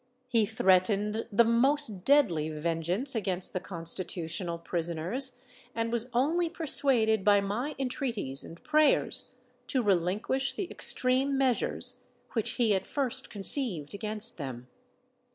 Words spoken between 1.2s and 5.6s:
the most deadly vengeance against the Constitutional prisoners,